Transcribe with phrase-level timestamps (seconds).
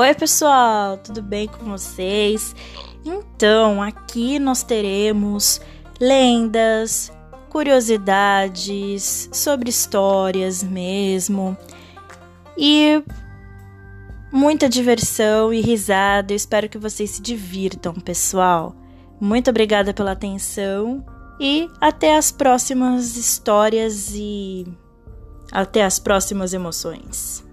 [0.00, 2.56] Oi, pessoal, tudo bem com vocês?
[3.04, 5.60] Então, aqui nós teremos
[6.00, 7.12] lendas,
[7.50, 11.54] curiosidades sobre histórias mesmo
[12.56, 13.04] e
[14.32, 16.32] muita diversão e risada.
[16.32, 18.74] Eu espero que vocês se divirtam, pessoal.
[19.20, 21.04] Muito obrigada pela atenção
[21.38, 24.66] e até as próximas histórias e
[25.52, 27.49] até as próximas emoções.